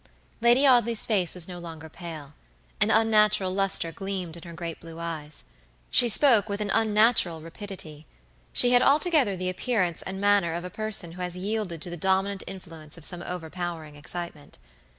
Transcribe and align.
Lady 0.41 0.65
Audley's 0.67 1.05
face 1.05 1.35
was 1.35 1.47
no 1.47 1.59
longer 1.59 1.87
pale. 1.87 2.33
An 2.79 2.89
unnatural 2.89 3.53
luster 3.53 3.91
gleamed 3.91 4.35
in 4.35 4.41
her 4.41 4.53
great 4.53 4.79
blue 4.79 4.97
eyes. 4.97 5.43
She 5.91 6.09
spoke 6.09 6.49
with 6.49 6.59
an 6.59 6.71
unnatural 6.73 7.39
rapidity. 7.39 8.07
She 8.51 8.71
had 8.71 8.81
altogether 8.81 9.37
the 9.37 9.47
appearance 9.51 10.01
and 10.01 10.19
manner 10.19 10.55
of 10.55 10.63
a 10.63 10.71
person 10.71 11.11
who 11.11 11.21
has 11.21 11.37
yielded 11.37 11.83
to 11.83 11.91
the 11.91 11.97
dominant 11.97 12.43
influence 12.47 12.97
of 12.97 13.05
some 13.05 13.21
overpowering 13.21 13.95
excitement. 13.95 14.57